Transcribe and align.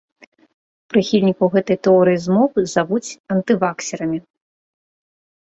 Прыхільнікаў 0.93 1.47
гэтай 1.57 1.77
тэорыі 1.87 2.21
змовы 2.25 2.59
завуць 2.75 3.15
антываксерамі. 3.37 4.19